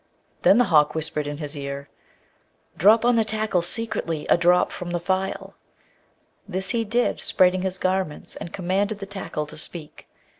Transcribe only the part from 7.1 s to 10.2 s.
spreading his garments, and commanded the tackle to speak.